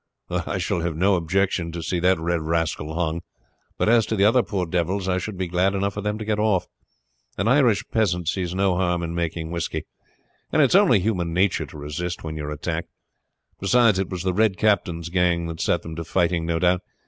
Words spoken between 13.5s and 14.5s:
beside it was the